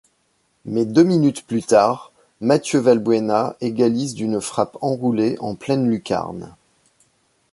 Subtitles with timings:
[0.65, 6.55] Mais deux minutes plus tard, Mathieu Valbuena égalise d'une frappe enroulée en pleine lucarne.